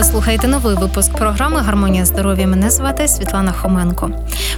[0.00, 2.46] Ви слухаєте новий випуск програми Гармонія здоров'я.
[2.46, 4.10] Мене звати Світлана Хоменко.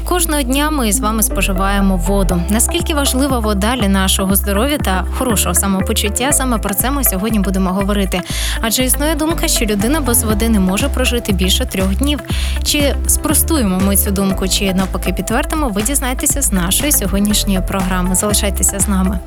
[0.04, 2.42] Кожного дня ми з вами споживаємо воду.
[2.48, 6.32] Наскільки важлива вода для нашого здоров'я та хорошого самопочуття?
[6.32, 8.20] Саме про це ми сьогодні будемо говорити.
[8.60, 12.20] Адже існує думка, що людина без води не може прожити більше трьох днів.
[12.64, 18.14] Чи спростуємо ми цю думку, чи навпаки підтвердимо, ви дізнаєтеся з нашої сьогоднішньої програми.
[18.14, 19.18] Залишайтеся з нами.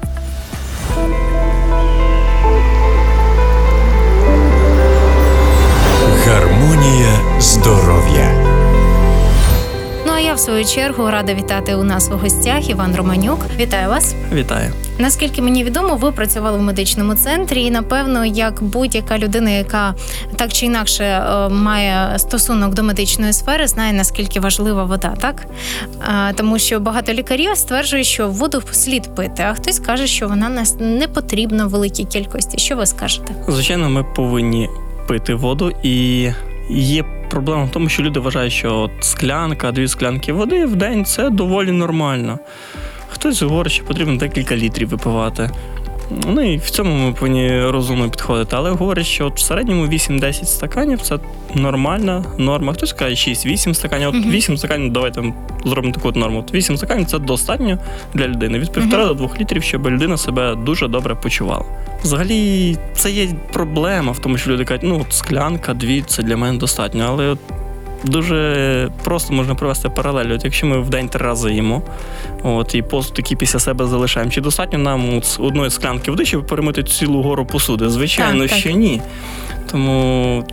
[6.86, 8.32] Гармонія здоров'я.
[10.06, 13.40] Ну а я в свою чергу рада вітати у нас у гостях Іван Романюк.
[13.60, 14.16] Вітаю вас.
[14.34, 14.72] Вітаю.
[15.00, 19.96] Наскільки мені відомо, ви працювали в медичному центрі, і напевно, як будь-яка людина, яка
[20.36, 25.46] так чи інакше е, має стосунок до медичної сфери, знає наскільки важлива вода, так
[26.30, 30.50] Е, тому що багато лікарів стверджують, що воду слід пити, а хтось каже, що вона
[30.50, 32.58] нас не потрібна в великій кількості.
[32.58, 33.36] Що ви скажете?
[33.48, 34.70] Звичайно, ми повинні
[35.08, 36.30] пити воду, і
[36.70, 41.06] є проблема в тому, що люди вважають, що от склянка, дві склянки води в день
[41.06, 42.40] це доволі нормально.
[43.10, 45.50] Хтось говорить, що потрібно декілька літрів випивати.
[46.28, 48.56] Ну і в цьому ми повинні розумно підходити.
[48.56, 51.20] Але говорять, що от в середньому 8-10 стаканів це
[51.56, 52.74] нормальна норма.
[52.74, 54.10] Хтось каже 6-8 стаканів.
[54.10, 55.34] От 8 стаканів, давайте
[55.66, 56.40] зробимо таку от норму.
[56.40, 57.78] От 8 стаканів це достатньо
[58.14, 58.60] для людини.
[58.60, 61.66] Від півтора до 2 літрів, щоб людина себе дуже добре почувала.
[62.04, 66.38] Взагалі, це є проблема в тому, що люди кажуть, ну от склянка, дві це для
[66.38, 67.06] мене достатньо.
[67.08, 67.40] Але от
[68.04, 70.34] дуже просто можна провести паралель.
[70.36, 71.82] От якщо ми в день три рази їмо,
[72.44, 76.84] от і посуд такий після себе залишаємо, чи достатньо нам одної склянки води, щоб перемити
[76.84, 77.90] цілу гору посуди?
[77.90, 78.60] Звичайно, Так, так.
[78.60, 79.02] що ні.
[79.72, 80.44] Тому.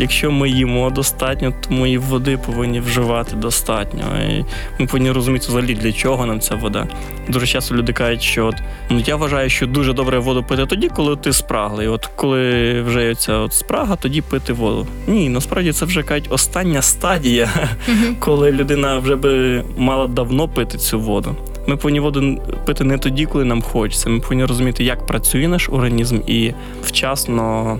[0.00, 4.04] Якщо ми їмо достатньо, то ми і води повинні вживати достатньо.
[4.28, 4.44] І
[4.78, 6.86] ми повинні розуміти взагалі, для чого нам ця вода.
[7.28, 8.54] Дуже часто люди кажуть, що от,
[8.90, 11.88] ну я вважаю, що дуже добре воду пити тоді, коли ти спраглий.
[11.88, 14.86] От коли вже є ця от спрага, тоді пити воду.
[15.06, 17.50] Ні, насправді це вже кажуть остання стадія,
[18.18, 21.36] коли людина вже би мала давно пити цю воду.
[21.66, 24.10] Ми повинні воду пити не тоді, коли нам хочеться.
[24.10, 27.78] Ми повинні розуміти, як працює наш організм і вчасно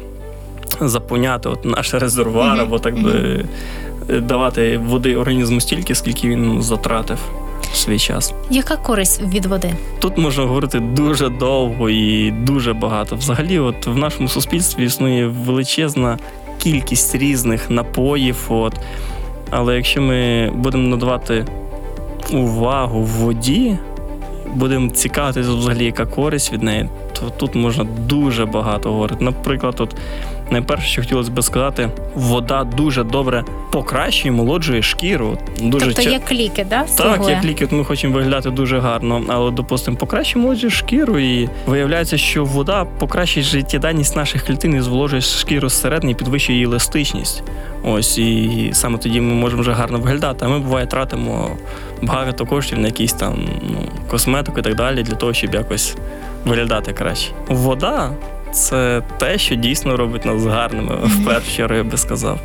[0.81, 3.45] заповняти от наш резервуар, або так би
[4.09, 7.19] давати води організму стільки, скільки він затратив
[7.75, 8.35] свій час.
[8.51, 9.75] Яка користь від води?
[9.99, 13.17] Тут можна говорити дуже довго і дуже багато.
[13.17, 16.19] Взагалі, от в нашому суспільстві існує величезна
[16.59, 18.37] кількість різних напоїв.
[18.49, 18.75] От.
[19.51, 21.47] Але якщо ми будемо надавати
[22.33, 23.79] увагу воді,
[24.55, 29.25] будемо цікавитися взагалі, яка користь від неї, то тут можна дуже багато говорити.
[29.25, 29.97] Наприклад, от
[30.51, 35.39] найперше, що хотілося б сказати, вода дуже добре покращує, молоджує шкіру.
[35.61, 36.81] Дуже тобто ча- як ліки, да?
[36.83, 37.35] так, слугує?
[37.35, 42.19] як ліки, от ми хочемо виглядати дуже гарно, але, допустимо, покращує молоді шкіру, і виявляється,
[42.19, 47.43] що вода покращує життєдайність наших клітин і зволожує шкіру зсередини і підвищує її еластичність.
[47.85, 50.45] Ось і саме тоді ми можемо вже гарно виглядати.
[50.45, 51.51] А ми буває тратимо
[52.03, 53.79] багато коштів на якісь там ну,
[54.11, 55.97] косметику і так далі, для того, щоб якось
[56.45, 57.31] виглядати краще.
[57.49, 58.11] Вода.
[58.53, 62.41] Це те, що дійсно робить нас гарними, в першу чергу, я би сказав.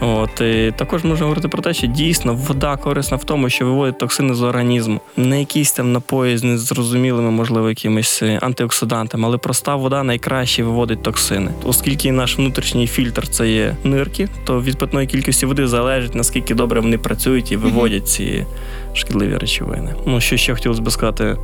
[0.00, 3.98] От і також можна говорити про те, що дійсно вода корисна в тому, що виводить
[3.98, 10.02] токсини з організму, не якісь там напої з незрозумілими, можливо, якимись антиоксидантами, але проста вода
[10.02, 11.50] найкраще виводить токсини.
[11.64, 16.80] Оскільки наш внутрішній фільтр це є нирки, то від питної кількості води залежить наскільки добре
[16.80, 18.46] вони працюють і виводять ці
[18.94, 19.94] шкідливі речовини.
[20.06, 21.36] Ну що ще хотілося б сказати,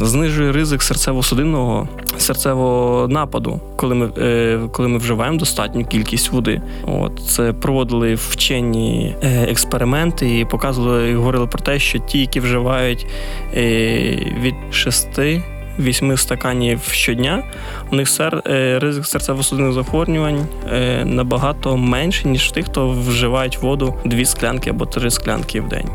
[0.00, 1.88] знижує ризик серцево-судинного
[2.18, 6.62] серцевого нападу, коли ми, е, коли ми вживаємо достатню кількість води.
[6.86, 12.40] От це проводили вчені е, експерименти і показували, і говорили про те, що ті, які
[12.40, 13.06] вживають
[13.54, 13.62] е,
[14.40, 15.08] від 6
[15.78, 17.42] 8 стаканів щодня,
[17.92, 18.42] у них сер,
[18.82, 20.46] ризик серцево-судинних захворювань
[21.04, 25.88] набагато менший, ніж тих, хто вживають воду 2 склянки або 3 склянки в день.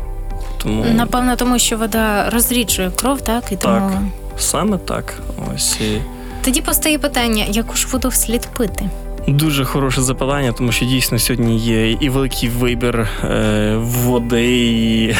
[0.62, 4.40] Тому Напевно, тому що вода розріджує кров, так і тому Так.
[4.40, 5.14] саме так.
[5.54, 6.00] Ось і
[6.44, 8.84] тоді постає питання, яку ж воду слід пити?
[9.28, 15.14] Дуже хороше запитання, тому що дійсно сьогодні є і великий вибір е, води, і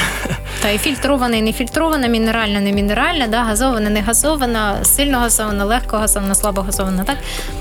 [0.62, 5.96] Та і фільтрована, і нефільтрована, мінеральна, не мінеральна, да, газована, не газована, сильно газована, легко
[5.96, 7.16] газована, слабо газована, так?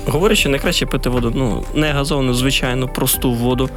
[0.06, 3.70] говорять, що найкраще пити воду, ну не газовану, звичайну, просту воду.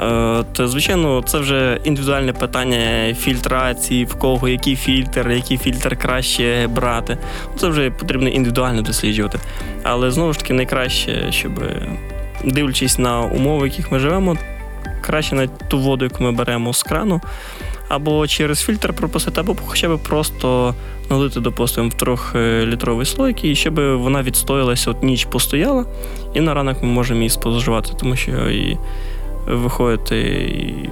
[0.00, 6.68] Е, то, звичайно, це вже індивідуальне питання фільтрації, в кого який фільтр, який фільтр краще
[6.70, 7.18] брати.
[7.56, 9.38] Це вже потрібно індивідуально досліджувати.
[9.82, 11.52] Але знову ж таки, найкраще, щоб
[12.44, 14.36] дивлячись на умови, в яких ми живемо,
[15.00, 17.20] краще на ту воду, яку ми беремо з крану,
[17.88, 20.74] або через фільтр пропустити, або хоча б просто
[21.10, 25.84] налити, допустимо, в трьохлітровий слойк, і щоб вона відстоялася, от ніч постояла,
[26.34, 28.78] і на ранок ми можемо її споживати, тому що і
[29.46, 30.14] виходити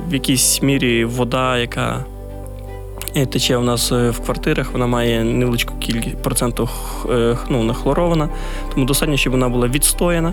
[0.08, 2.04] в якійсь мірі вода, яка
[3.16, 6.68] е, тече у нас е, в квартирах, вона має невеличку кількість проценту
[7.10, 8.28] е, ну, нахлорована,
[8.74, 10.32] тому достатньо, щоб вона була відстояна.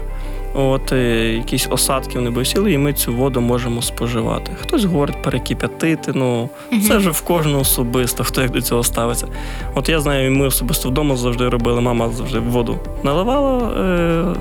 [0.54, 4.52] От якісь осадки вони сіли, і ми цю воду можемо споживати.
[4.62, 6.50] Хтось говорить перекип'ятити, ну
[6.88, 9.28] це вже в кожного особисто, хто як до цього ставиться.
[9.76, 14.36] От я знаю, ми особисто вдома завжди робили, мама завжди воду наливала е,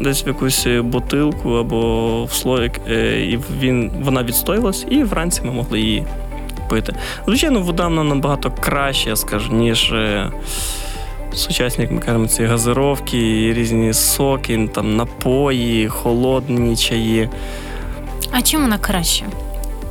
[0.00, 5.50] десь в якусь бутилку або в слоїк, е, і він, вона відстоїлась, і вранці ми
[5.50, 6.04] могли її
[6.68, 6.94] пити.
[7.26, 9.92] Звичайно, вода вона набагато краще, я скажу, ніж.
[9.92, 10.30] Е,
[11.34, 17.28] Сучасні, як ми кажемо, ці газировки, різні соки, там напої, холодні чаї.
[18.30, 19.24] А чим вона краще?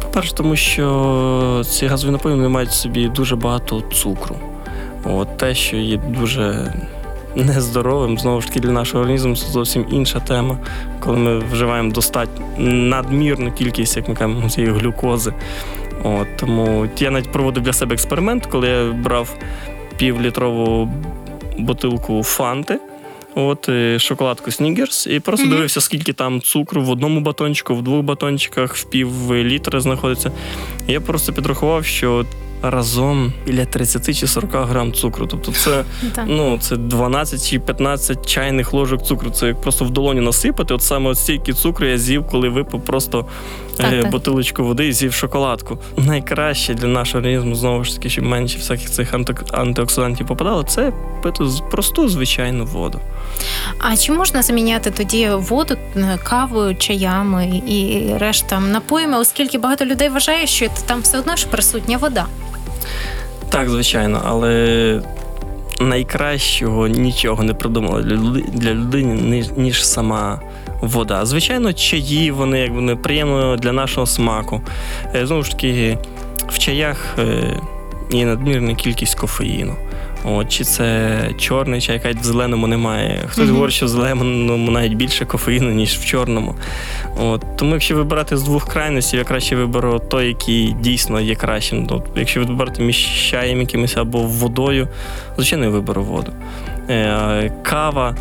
[0.01, 4.35] По-перше, тому що ці газові напої вони мають в собі дуже багато цукру.
[5.03, 6.73] От те, що є дуже
[7.35, 10.57] нездоровим, знову ж таки, для нашого організму це зовсім інша тема,
[10.99, 15.33] коли ми вживаємо достатньо надмірну кількість, як ми кажемо, цієї глюкози.
[16.03, 19.35] От, тому я навіть проводив для себе експеримент, коли я брав
[19.97, 20.89] півлітрову
[21.57, 22.79] бутилку фанти.
[23.35, 25.55] От е, шоколадку Снігерс, і просто Мгм.
[25.55, 30.31] дивився, скільки там цукру в одному батончику, в двох батончиках, в пів літра знаходиться.
[30.87, 32.25] Я просто підрахував, що
[32.63, 35.27] разом біля 30 чи 40 грам цукру.
[35.27, 35.83] Тобто це,
[36.27, 39.29] ну, це 12 чи 15 чайних ложок цукру.
[39.29, 40.73] Це як просто в долоні насипати.
[40.73, 43.25] От саме от стільки цукру я з'їв, коли випив просто
[43.77, 44.11] Так, е, так.
[44.11, 45.77] бутилочку води і з'їв шоколадку.
[45.97, 50.93] Найкраще для нашого організму, знову ж таки, щоб менше всяких цих анти- антиоксидантів попадало, це
[51.23, 52.99] пити просту звичайну воду.
[53.79, 60.09] А чи можна заміняти тоді воду е, кавою, чаями і решта напоями, оскільки багато людей
[60.09, 62.25] вважає, що там все одно ж присутня вода.
[63.53, 65.01] Так, звичайно, але
[65.79, 70.41] найкращого нічого не придумала для, людини, ніж, сама
[70.81, 71.25] вода.
[71.25, 74.61] Звичайно, чаї вони якби неприємно для нашого смаку.
[75.15, 75.97] Е, Знову ж таки,
[76.47, 77.57] в чаях е,
[78.11, 79.75] є надмірна кількість кофеїну.
[80.23, 83.23] От, чи це чорний чай, кажуть, в зеленому немає.
[83.27, 83.53] Хтось Мгм.
[83.53, 86.55] говорить, що в зеленому навіть більше кофеїну, ніж в чорному.
[87.19, 91.87] От, тому якщо вибирати з двох крайностей, я краще виберу той, який дійсно є кращим.
[91.87, 94.87] Тобто, якщо вибирати між чаєм якимось або водою,
[95.35, 96.31] звичайно, я виберу воду.
[96.89, 98.15] Е, кава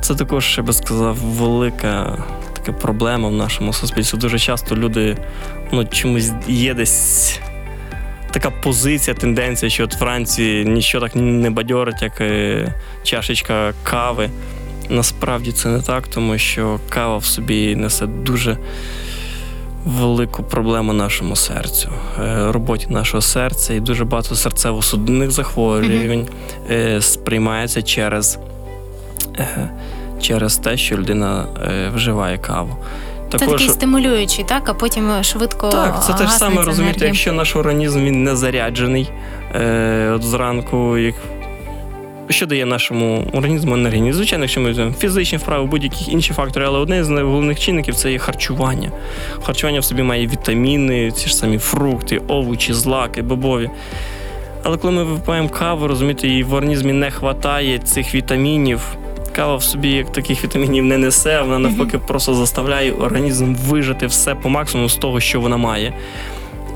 [0.00, 2.24] це також, я би сказав, велика
[2.72, 4.18] проблема в нашому суспільстві.
[4.18, 5.16] Дуже часто люди
[5.72, 7.40] ну, чомусь є десь.
[8.30, 14.30] Така позиція, тенденція, що от Франції нічого так не бадьорить, як е, чашечка кави.
[14.90, 18.58] Насправді це не так, тому що кава в собі несе дуже
[19.84, 21.88] велику проблему нашому серцю,
[22.22, 26.26] е, роботі нашого серця, і дуже багато серцево-судинних захворювань
[26.70, 28.38] е, сприймається через,
[30.20, 32.76] через те, що людина е, вживає каву.
[33.30, 35.68] Це такий стимулюючий, так, а потім швидко.
[35.68, 37.06] так, це те ж саме розумієте, енергія.
[37.06, 39.10] якщо наш організм він не заряджений
[39.54, 41.14] е, от зранку, як
[42.28, 44.12] що дає нашому організму енергії?
[44.12, 48.12] Звичайно, якщо ми візьмемо фізичні вправи, будь-які інші фактори, але одне з найголовних чинників це
[48.12, 48.90] є харчування.
[49.42, 53.70] Харчування в собі має вітаміни, ці ж самі фрукти, овочі, злаки, бобові.
[54.62, 58.80] Але коли ми випиваємо каву, розумієте, і в організмі не вистачає цих вітамінів.
[59.38, 64.34] Кава в собі як таких вітамінів не несе, вона навпаки просто заставляє організм вижити все
[64.34, 65.92] по максимуму з того, що вона має.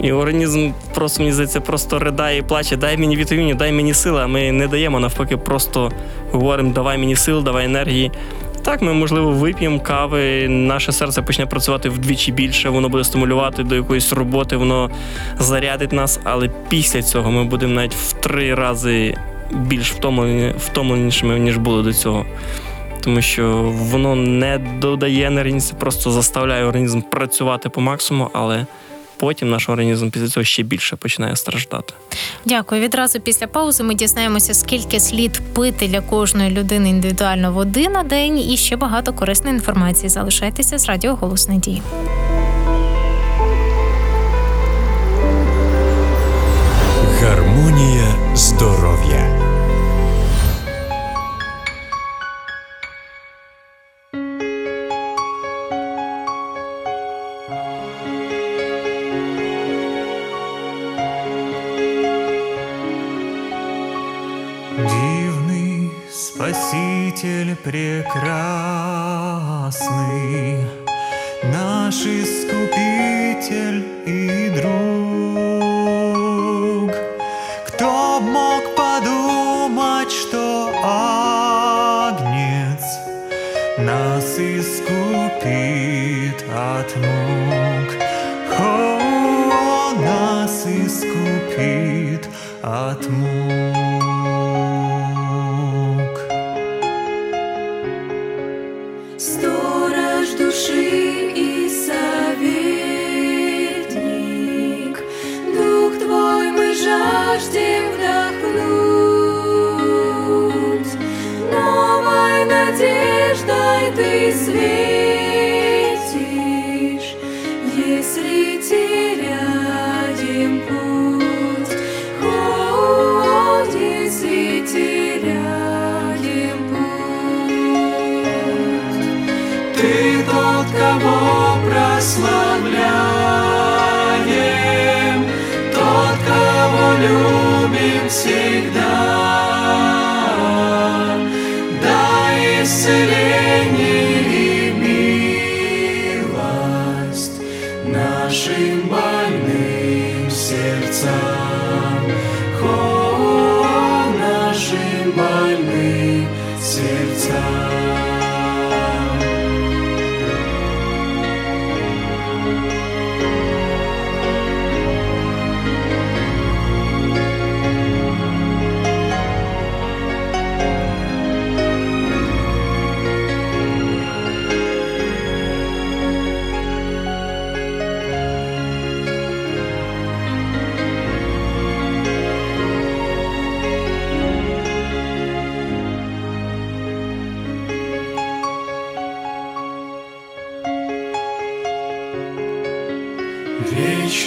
[0.02, 4.22] І організм просто мені здається, просто ридає і плаче, дай мені вітамінів, дай мені сили,
[4.22, 5.92] а ми не даємо, навпаки, просто
[6.32, 8.10] говоримо, давай мені сил, давай енергії.
[8.64, 13.74] Так, ми, можливо, вип'ємо кави, наше серце почне працювати вдвічі більше, воно буде стимулювати до
[13.74, 14.90] якоїсь роботи, воно
[15.38, 19.16] зарядить нас, але після цього ми будемо навіть в три рази
[19.54, 22.26] більш втомлені, втомленішими, ніж були до цього.
[23.00, 28.66] Тому що воно не додає енергії, просто заставляє організм працювати по максимуму, але
[29.16, 31.94] потім наш організм після цього ще більше починає страждати.
[32.44, 32.80] Дякую.
[32.80, 38.38] Відразу після паузи ми дізнаємося, скільки слід пити для кожної людини індивідуально води на день,
[38.38, 40.08] і ще багато корисної інформації.
[40.08, 41.82] Залишайтеся з радіо Голос Надії.
[47.20, 49.21] Гармонія здоров'я.
[67.12, 68.16] Спаситель прекрасный,
[71.52, 74.91] Наш Искупитель и друг.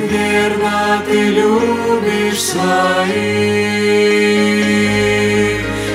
[0.09, 2.63] Верно Ты любишь своих,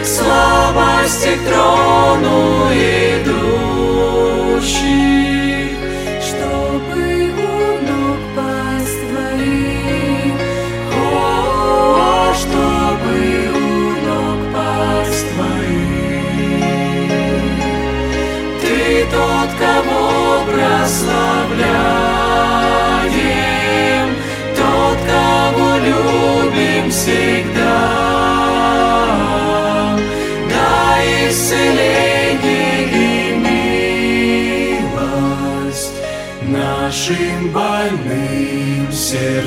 [0.04, 3.48] Слабости к трону идущих,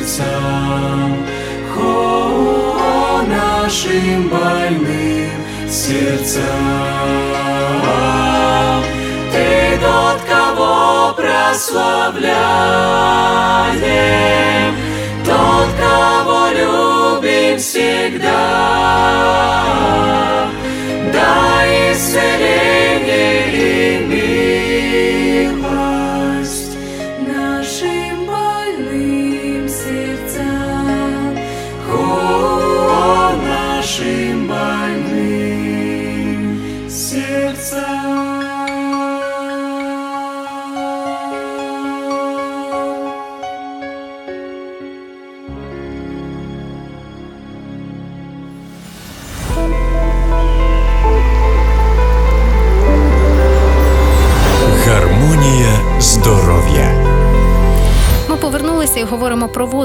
[0.01, 1.25] сердцам.
[1.77, 5.29] О, нашим больным
[5.69, 6.43] сердцам.
[9.31, 12.35] Ты тот, кого прославляем,
[15.23, 18.29] тот, кого любим всегда.
[21.13, 24.60] Дай исцеление и милость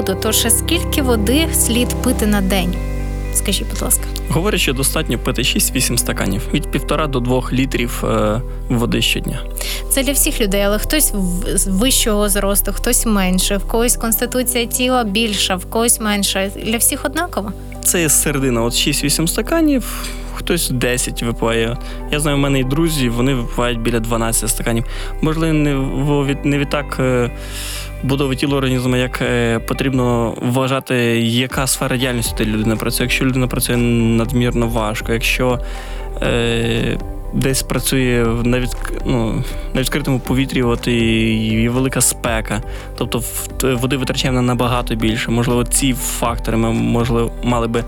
[0.07, 0.19] воду.
[0.23, 2.73] Тож скільки води слід пити на день?
[3.33, 4.03] Скажіть, будь ласка.
[4.29, 9.39] Говорять, що достатньо пити 6-8 стаканів від 1,5 до 2 літрів е, води щодня.
[9.89, 11.13] Це для всіх людей, але хтось
[11.53, 16.49] з вищого зросту, хтось менше, в когось конституція тіла більша, в когось менша.
[16.65, 17.53] Для всіх однаково.
[17.83, 21.77] Це є середина, от 6-8 стаканів, хтось 10 випиває.
[22.11, 24.85] Я знаю, в мене і друзі, вони випивають біля 12 стаканів.
[25.21, 25.75] Можливо, не,
[26.43, 27.31] не відтак е,
[28.03, 33.03] будови тіла організму, як е, потрібно вважати, яка сфера діяльності та людина працює.
[33.03, 35.59] Якщо людина працює надмірно важко, якщо
[36.21, 36.97] е,
[37.33, 38.69] десь працює на, від,
[39.05, 40.97] ну, на відкритому повітрі, от і,
[41.47, 42.61] і велика спека,
[42.97, 43.23] тобто
[43.61, 45.31] води витрачаємо набагато більше.
[45.31, 47.83] Можливо, ці фактори ми можливо мали би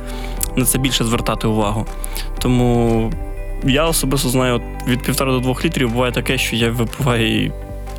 [0.56, 1.86] на це більше звертати увагу.
[2.40, 3.12] Тому
[3.64, 7.52] я особисто знаю, від півтора до двох літрів буває таке, що я випиваю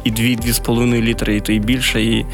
[0.04, 2.26] і- і дві, дві з половиною літри, і то і більше, і,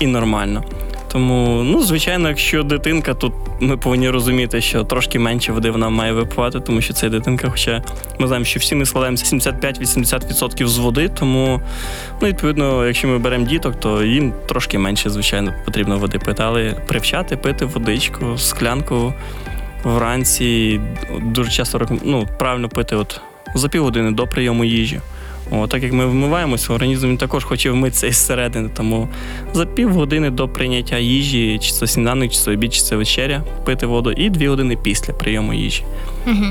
[0.00, 0.64] і нормально.
[1.12, 6.12] Тому, ну, звичайно, якщо дитинка, то ми повинні розуміти, що трошки менше води вона має
[6.12, 7.50] випивати, тому що це дитинка.
[7.50, 7.82] Хоча
[8.18, 11.60] ми знаємо, що всі ми складаємося 75-80% з води, тому,
[12.22, 16.72] ну, відповідно, якщо ми беремо діток, то їм трошки менше, звичайно, потрібно води пити, але
[16.72, 19.14] привчати пити водичку, склянку
[19.84, 20.80] вранці
[21.22, 23.20] дуже часто ну, правильно пити от
[23.54, 25.00] за півгодини до прийому їжі.
[25.50, 28.70] О, так як ми вмиваємося, організм також хоче вмитися із середини.
[28.76, 29.08] Тому
[29.52, 33.86] за півгодини до прийняття їжі, чи це сніданок, чи це обід, чи це вечеря, пити
[33.86, 35.84] воду, і дві години після прийому їжі.
[36.26, 36.46] Угу.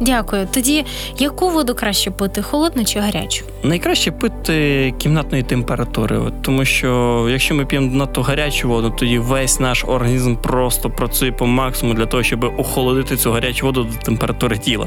[0.00, 0.48] Дякую.
[0.54, 0.84] Тоді
[1.18, 3.44] яку воду краще пити, холодну чи гарячу?
[3.62, 9.60] Найкраще пити кімнатної температури, от, тому що якщо ми п'ємо надто гарячу воду, тоді весь
[9.60, 14.58] наш організм просто працює по максимуму для того, щоб охолодити цю гарячу воду до температури
[14.58, 14.86] тіла.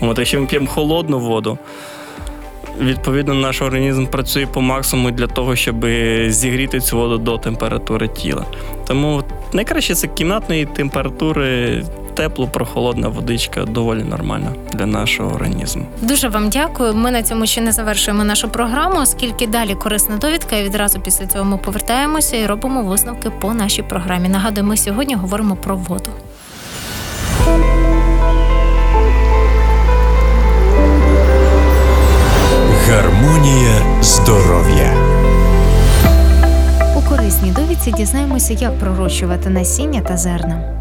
[0.00, 1.58] От якщо ми п'ємо холодну воду.
[2.80, 5.86] Відповідно, наш організм працює по максимуму для того, щоб
[6.28, 8.44] зігріти цю воду до температури тіла.
[8.86, 11.82] Тому найкраще це кімнатної температури,
[12.14, 15.86] тепло, прохолодна водичка доволі нормальна для нашого організму.
[16.02, 16.94] Дуже вам дякую.
[16.94, 20.56] Ми на цьому ще не завершуємо нашу програму, оскільки далі корисна довідка.
[20.56, 24.28] І відразу після цього ми повертаємося і робимо висновки по нашій програмі.
[24.28, 26.10] Нагадую, ми сьогодні говоримо про воду.
[32.94, 34.94] Гармонія здоров'я.
[36.96, 40.78] У корисній довідці дізнаємося, як пророщувати насіння та зерна.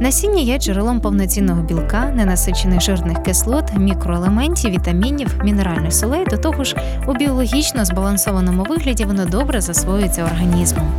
[0.00, 6.24] Насіння є джерелом повноцінного білка, ненасичених жирних кислот, мікроелементів, вітамінів, мінеральних солей.
[6.24, 10.92] До того ж, у біологічно збалансованому вигляді воно добре засвоюється організмом.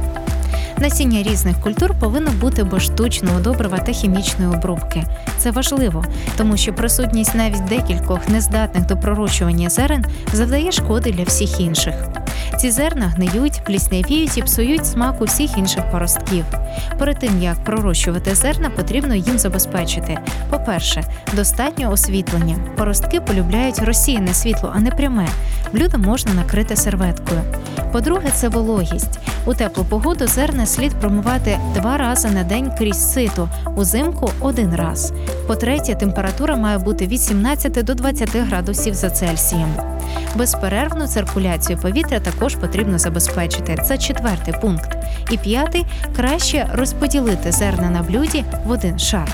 [0.80, 5.04] Насіння різних культур повинно бути без штучного добрива та хімічної обробки.
[5.38, 6.06] Це важливо,
[6.38, 11.94] тому що присутність навіть декількох нездатних до пророщування зерен завдає шкоди для всіх інших.
[12.60, 16.46] Ці зерна гниють, пліснявіють і псують смак усіх інших поростків.
[17.00, 20.18] Перед тим як пророщувати зерна, потрібно їм забезпечити.
[20.50, 21.04] По-перше,
[21.34, 22.56] достатньо освітлення.
[22.78, 25.28] Поростки полюбляють розсіяне світло, а не пряме.
[25.74, 27.42] Блюдо можна накрити серветкою.
[27.92, 29.20] По-друге, це вологість.
[29.46, 35.14] У теплу погоду зерна слід промивати два рази на день крізь сито, узимку один раз.
[35.48, 39.74] По-третє, температура має бути від 17 до 20 градусів за Цельсієм.
[40.36, 43.78] Безперервну циркуляцію повітря також потрібно забезпечити.
[43.86, 44.98] Це четвертий пункт.
[45.32, 49.30] І п'ятий краще розподілити зерна на блюді в один шар.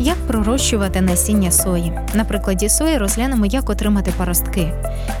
[0.00, 1.92] Як пророщувати насіння сої?
[2.14, 4.72] На прикладі сої розглянемо, як отримати паростки.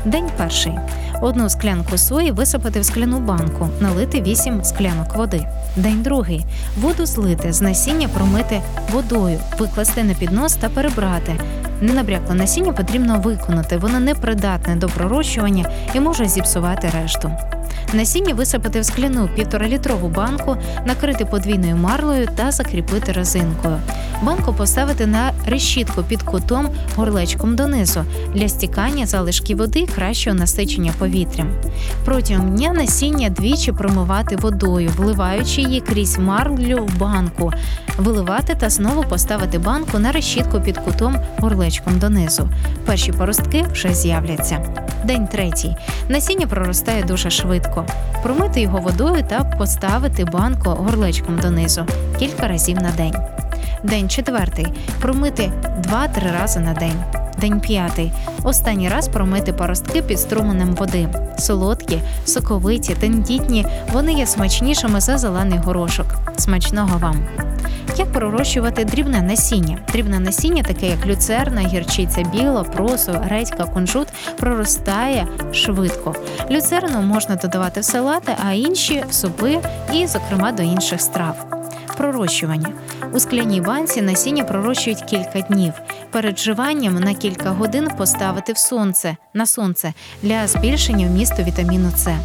[0.04, 0.72] День перший.
[1.22, 5.46] Одну склянку сої висипати в скляну банку, налити 8 склянок води.
[5.76, 6.44] День другий.
[6.80, 8.60] Воду злити, з насіння промити
[8.92, 11.32] водою, викласти на піднос та перебрати.
[11.80, 17.30] Ненабрякле насіння потрібно виконати, воно непридатне до пророщування і може зіпсувати решту.
[17.92, 23.80] Насіння висипати в скляну півторалітрову банку, накрити подвійною марлею та закріпити резинкою.
[24.22, 31.48] Банку поставити на решітку під кутом горлечком донизу для стікання залишків води кращого насичення повітрям.
[32.04, 37.52] Протягом дня насіння двічі промивати водою, вливаючи її крізь марлю в банку,
[37.98, 42.48] виливати та знову поставити банку на решітку під кутом горлечком донизу.
[42.86, 44.58] Перші поростки вже з'являться.
[45.04, 45.76] День третій.
[46.08, 47.86] Насіння проростає дуже швидко.
[48.22, 51.86] Промити його водою та поставити банку горлечком донизу
[52.18, 53.14] кілька разів на день.
[53.82, 54.66] День четвертий.
[55.00, 57.27] Промити 2-3 рази на день.
[57.40, 58.12] День п'ятий.
[58.42, 61.08] Останній раз промити паростки під струменем води.
[61.38, 63.66] Солодкі, соковиті, тендітні.
[63.92, 66.06] Вони є смачнішими за зелений горошок.
[66.36, 67.26] Смачного вам!
[67.96, 69.78] Як пророщувати дрібне насіння?
[69.92, 76.14] Дрібне насіння, таке як люцерна, гірчиця біла, просо, редька, кунжут, проростає швидко.
[76.50, 79.58] Люцерну можна додавати в салати, а інші в супи
[79.94, 81.57] і, зокрема, до інших страв.
[81.98, 82.72] Пророщування
[83.12, 85.72] у скляній банці насіння пророщують кілька днів.
[86.10, 92.16] Перед вживанням на кілька годин поставити в сонце на сонце для збільшення вмісту вітаміну С.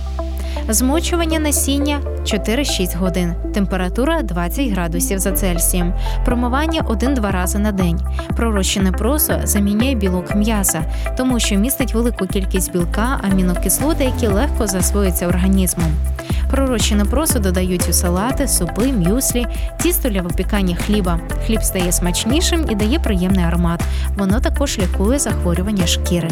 [0.70, 5.94] Змочування насіння 4-6 годин, температура 20 градусів за Цельсієм,
[6.26, 8.00] промивання 1-2 рази на день.
[8.36, 10.84] Пророщене просо заміняє білок м'яса,
[11.18, 15.92] тому що містить велику кількість білка, амінокислоти, які легко засвоюються організмом.
[16.50, 19.46] Пророщене просо додають у салати, супи, мюслі,
[19.82, 21.20] тісто для випікання хліба.
[21.46, 23.84] Хліб стає смачнішим і дає приємний аромат.
[24.18, 26.30] Воно також лікує захворювання шкіри.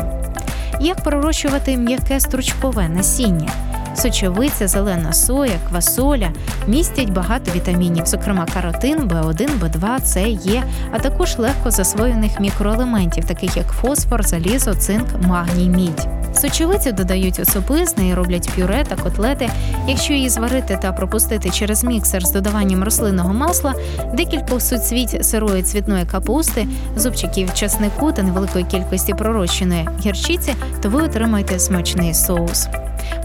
[0.81, 3.49] Як пророщувати м'яке стручкове насіння?
[3.95, 6.31] Сочовиця, зелена соя, квасоля
[6.67, 13.57] містять багато вітамінів, зокрема каротин, В1, В2, С, Е, а також легко засвоєних мікроелементів, таких
[13.57, 16.07] як фосфор, залізо, цинк, магній, мідь.
[16.33, 17.45] Сочовицю додають у
[17.85, 19.49] з неї роблять пюре та котлети.
[19.87, 23.73] Якщо її зварити та пропустити через міксер з додаванням рослинного масла,
[24.13, 31.59] декількох суцвіть сирої цвітної капусти, зубчиків часнику та невеликої кількості пророщеної гірчиці, то ви отримаєте
[31.59, 32.67] смачний соус.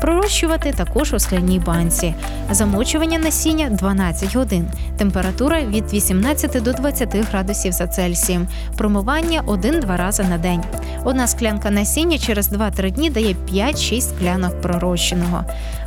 [0.01, 2.15] Пророщувати також у скляній банці.
[2.51, 4.67] Замочування насіння 12 годин.
[4.97, 8.49] Температура від 18 до 20 градусів за Цельсієм.
[8.77, 10.63] Промивання 1-2 рази на день.
[11.05, 15.45] Одна склянка насіння через 2-3 дні дає 5-6 склянок пророщеного.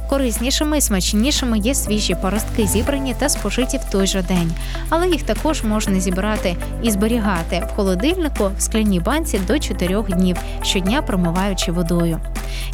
[0.09, 4.51] Кориснішими і смачнішими є свіжі поростки, зібрані та спожиті в той же день,
[4.89, 10.37] але їх також можна зібрати і зберігати в холодильнику в скляній банці до 4 днів,
[10.61, 12.19] щодня промиваючи водою.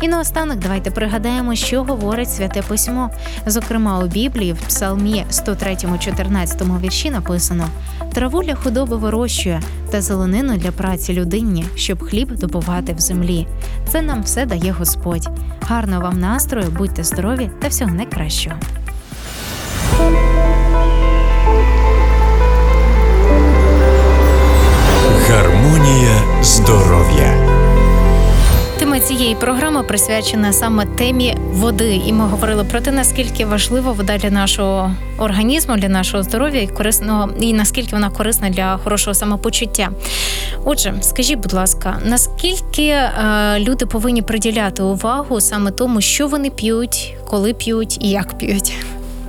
[0.02, 3.10] І наостанок давайте пригадаємо, що говорить святе письмо.
[3.46, 7.68] Зокрема, у Біблії в Псалмі 103-14 вірші написано:
[8.14, 9.62] траву для худоби вирощує
[9.96, 13.48] та зеленину для праці людині, щоб хліб добувати в землі.
[13.88, 15.28] Це нам все дає Господь.
[15.62, 18.56] Гарного вам настрою, будьте здорові та всього найкращого.
[25.30, 27.45] Гармонія здоров'я.
[29.06, 34.30] Цієї програми присвячена саме темі води, і ми говорили про те, наскільки важлива вода для
[34.30, 39.90] нашого організму, для нашого здоров'я і корисного, і наскільки вона корисна для хорошого самопочуття.
[40.66, 43.12] Отже, скажіть, будь ласка, наскільки е,
[43.60, 48.74] люди повинні приділяти увагу саме тому, що вони п'ють, коли п'ють і як п'ють?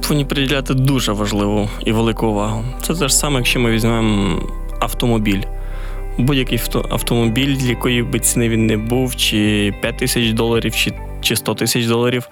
[0.02, 2.64] Повинні приділяти дуже важливу і велику увагу.
[2.82, 4.42] Це те ж саме, якщо ми візьмемо
[4.80, 5.42] автомобіль.
[6.18, 11.36] Будь-який авто- автомобіль, якої би ціни він не був, чи 5 тисяч доларів, чи, чи
[11.36, 12.28] 100 тисяч доларів.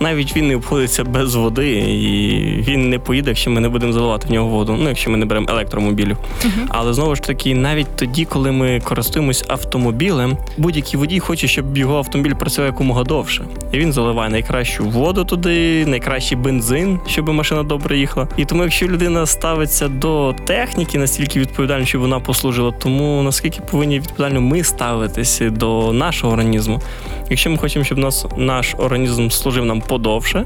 [0.00, 4.28] Навіть він не обходиться без води, і він не поїде, якщо ми не будемо заливати
[4.28, 4.76] в нього воду.
[4.80, 6.16] Ну, якщо ми не беремо електромобілів.
[6.68, 11.96] Але знову ж таки, навіть тоді, коли ми користуємось автомобілем, будь-який водій хоче, щоб його
[11.96, 13.44] автомобіль працював якомога довше.
[13.72, 18.28] І він заливає найкращу воду туди, найкращий бензин, щоб машина добре їхала.
[18.36, 23.98] І тому, якщо людина ставиться до техніки настільки відповідально, щоб вона послужила, тому наскільки повинні
[23.98, 26.80] відповідально ми ставитися до нашого організму.
[27.30, 30.44] Якщо ми хочемо, щоб нас наш організм служив нам подовше,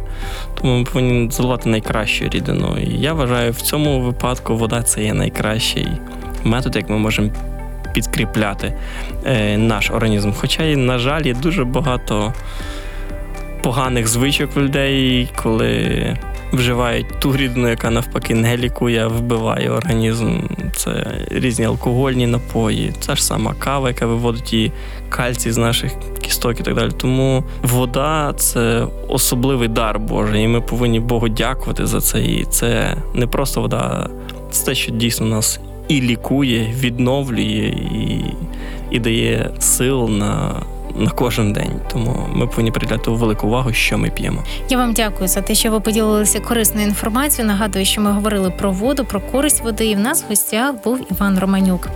[0.55, 2.77] тому ми повинні заливати найкращу рідину.
[2.79, 5.89] І я вважаю, в цьому випадку вода це є найкращий
[6.45, 7.31] метод, як ми можемо
[7.95, 8.73] підкріпляти
[9.25, 10.33] е, наш організм.
[10.33, 12.33] Хоча, на жаль, є дуже багато
[13.63, 16.17] поганих звичок в людей, коли
[16.53, 20.41] вживають ту рідину, яка навпаки не лікує, а вбиває організм.
[20.77, 24.73] Це різні алкогольні напої, це ж сама кава, яка виводить і
[25.09, 26.91] кальцій з наших кісток і так далі.
[26.97, 32.21] Тому вода це особливий дар Божий, і ми повинні Богу дякувати за це.
[32.21, 34.09] І це не просто вода,
[34.51, 38.25] це те, що дійсно нас і лікує, відновлює, і,
[38.91, 40.63] і дає сил на.
[40.99, 44.45] На кожен день, тому ми повинні приділяти велику увагу, що ми п'ємо.
[44.69, 47.53] Я вам дякую за те, що ви поділилися корисною інформацією.
[47.53, 49.87] Нагадую, що ми говорили про воду, про користь води.
[49.87, 51.89] І в нас в гостях був Іван Романюк.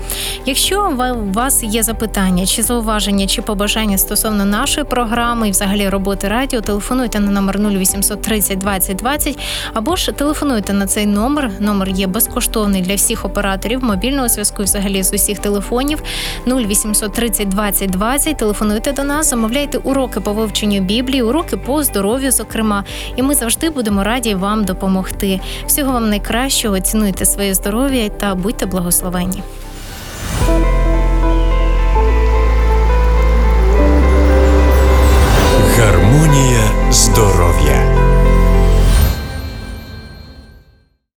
[0.47, 6.29] Якщо у вас є запитання, чи зауваження, чи побажання стосовно нашої програми і взагалі роботи
[6.29, 9.39] радіо, телефонуйте на номер 0800 30 20 20
[9.75, 11.51] або ж телефонуйте на цей номер.
[11.61, 16.03] Номер є безкоштовний для всіх операторів мобільного зв'язку і взагалі з усіх телефонів
[16.47, 18.37] 0800 30 20 20.
[18.37, 22.85] Телефонуйте до нас, замовляйте уроки по вивченню Біблії, уроки по здоров'ю, зокрема.
[23.17, 25.41] І ми завжди будемо раді вам допомогти.
[25.67, 29.43] Всього вам найкращого, цінуйте своє здоров'я та будьте благословені.